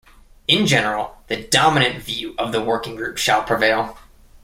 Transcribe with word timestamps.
In 0.47 0.65
general, 0.65 1.17
the 1.27 1.43
dominant 1.43 2.01
view 2.03 2.33
of 2.39 2.51
the 2.51 2.59
working 2.63 2.95
group 2.95 3.19
shall 3.19 3.43
prevail. 3.43 3.99